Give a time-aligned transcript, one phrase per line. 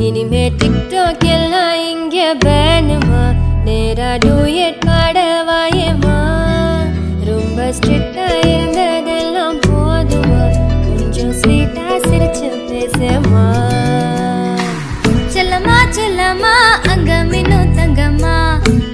[0.00, 3.20] இனிமே டிக்டாக் எல்லாம் இங்க பேனுமா
[3.64, 6.16] நேரா டூயட் பாட வாயேமா
[7.24, 10.42] ரொம்ப ஸ்ட்ரிக்டா இருந்ததெல்லாம் போதுமா?
[10.86, 13.44] கொஞ்சம் ஸ்வீட்டா சிரிச்சு பேசமா?
[15.34, 16.54] செல்லமா செல்லமா
[16.92, 18.36] அங்க மின்னும் தங்கம்மா.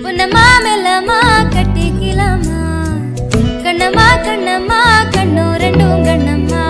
[0.08, 1.18] உன்னமா மெல்லமா
[1.54, 2.60] கட்டிக்கலாமா?
[3.64, 4.80] கண்ணம்மா கண்ணம்மா
[5.16, 6.64] கண்ணும் ரெண்டும் கண்ணம்மா.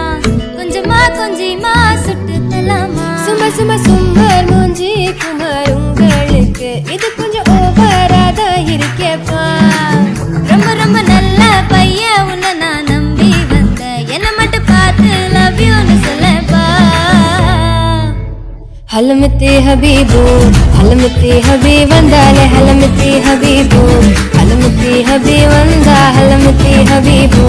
[0.56, 1.74] கொஞ்சமா கொஞ்சமா
[2.06, 4.11] சுட்டு தலாமா சும்மா சும்மா சும்மா.
[18.92, 20.22] हलमते हबीबो
[20.78, 23.84] हलमते हबी वंदाले हलमते हबीबो।
[24.38, 27.46] हलमते हबी वंदा हलमते हबीबो।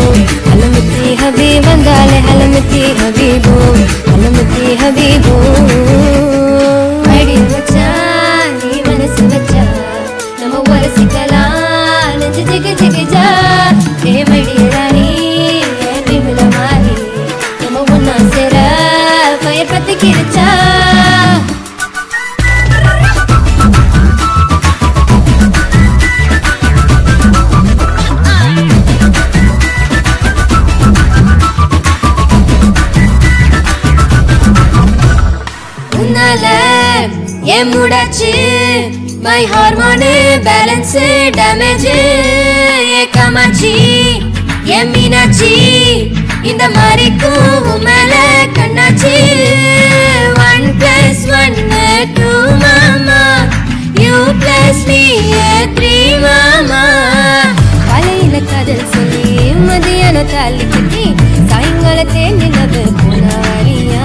[19.96, 20.48] ஃபயர் பத்தி கிரிச்சா
[35.96, 36.46] உன்னால
[37.56, 38.32] என் முடாச்சு?
[39.22, 40.12] மை ஹார்மோனு
[40.46, 40.96] பேலன்ஸ்
[41.38, 42.00] டேமேஜ் ஏ
[43.16, 43.74] காமாட்சி
[44.76, 45.54] என் மீனாட்சி
[46.44, 48.14] இந்த மாதிரிக்கும் மேல
[52.04, 52.30] ஒன் டூ
[52.62, 53.20] மாமா
[54.02, 55.02] யூ பிளஸ் மீ
[55.76, 55.92] த்ரீ
[56.24, 56.82] மாமா
[57.88, 59.24] காலையில காதல் சொல்லி
[59.68, 61.06] மதியான தாலி கட்டி
[61.52, 64.04] சாயங்காலத்தே நிலவு போனாரியா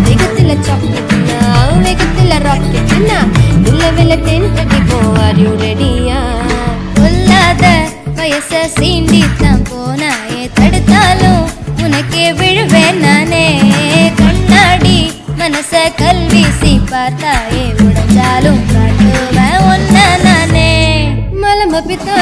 [0.00, 1.40] வேகத்துல சாக்லேட்னா
[1.84, 3.20] வேகத்துல ராக்கெட்னா
[3.64, 6.20] நிலவில தென் கட்டி போவார் யூ ரெடியா
[6.98, 7.64] கொல்லாத
[8.18, 11.44] வயச சீண்டி தான் போனாயே தடுத்தாலும்
[11.84, 13.46] உனக்கே விழுவேன் நானே
[14.20, 14.98] கண்ணாடி
[15.40, 15.72] மனச
[16.30, 20.70] வீசி பார்த்தாயே உடைஞ்சாலும் காட்டுவேன் ஒன்ன நானே.
[21.42, 22.16] மலம பித்தா